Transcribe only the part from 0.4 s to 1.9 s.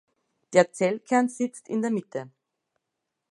Der Zellkern sitzt in